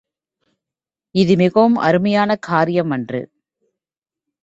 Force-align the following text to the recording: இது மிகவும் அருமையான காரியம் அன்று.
இது 1.15 1.35
மிகவும் 1.35 1.75
அருமையான 1.75 2.35
காரியம் 2.35 2.89
அன்று. 2.89 3.21